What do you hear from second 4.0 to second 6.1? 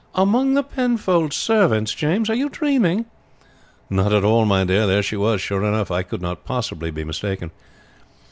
at all, my dear; there she was, sure enough. I